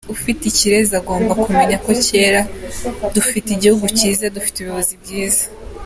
Ati 0.07 0.11
“Ufite 0.17 0.43
ikirezi 0.47 0.93
agomba 1.01 1.31
kumenya 1.43 1.77
ko 1.85 1.91
cyera, 2.05 2.41
dufite 3.15 3.47
igihugu 3.51 3.85
cyiza, 3.97 4.25
dufite 4.35 4.55
ubuyobozi 4.57 4.93
bwiza. 5.01 5.43